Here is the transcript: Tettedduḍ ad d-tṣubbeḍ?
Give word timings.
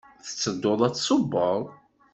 Tettedduḍ 0.25 0.79
ad 0.87 0.91
d-tṣubbeḍ? 0.93 1.61